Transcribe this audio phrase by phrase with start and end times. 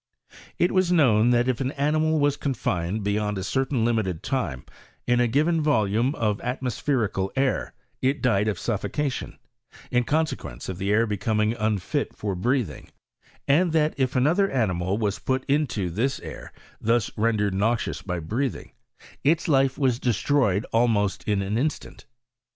[0.57, 4.65] It was known, that if an animal was confined be yond a certain limited time
[5.05, 9.37] in a given volume of atmospherical air, it died of suffocation,
[9.91, 12.89] in conse quence of the air becoming unfit for breathing;
[13.47, 16.51] and that if another animal was put into this air,
[16.83, 18.71] thai rendered noxious by breathing,
[19.23, 22.07] its life was d& stroyed almost in an instant.